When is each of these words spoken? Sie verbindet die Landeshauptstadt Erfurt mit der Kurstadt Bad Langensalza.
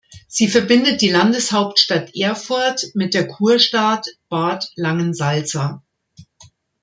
Sie 0.27 0.47
verbindet 0.47 1.01
die 1.03 1.11
Landeshauptstadt 1.11 2.15
Erfurt 2.15 2.87
mit 2.95 3.13
der 3.13 3.27
Kurstadt 3.27 4.07
Bad 4.29 4.71
Langensalza. 4.75 5.83